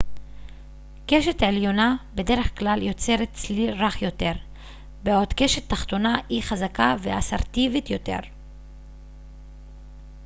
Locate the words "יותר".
4.01-4.31, 7.89-8.19